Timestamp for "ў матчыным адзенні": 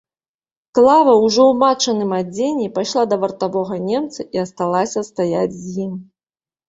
1.49-2.69